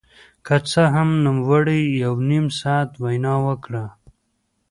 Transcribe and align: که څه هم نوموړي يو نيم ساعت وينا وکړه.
که 0.45 0.55
څه 0.69 0.81
هم 0.95 1.09
نوموړي 1.25 1.81
يو 2.03 2.13
نيم 2.29 2.45
ساعت 2.59 2.89
وينا 3.03 3.33
وکړه. 3.45 3.85